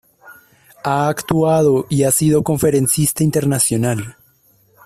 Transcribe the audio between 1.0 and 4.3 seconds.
actuado y ha sido conferencista internacional.